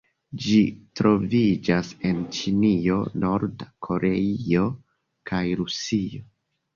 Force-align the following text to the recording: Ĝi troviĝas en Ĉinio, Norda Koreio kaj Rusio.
Ĝi 0.43 0.59
troviĝas 0.99 1.91
en 2.11 2.23
Ĉinio, 2.37 2.97
Norda 3.23 3.67
Koreio 3.89 4.63
kaj 5.33 5.43
Rusio. 5.61 6.23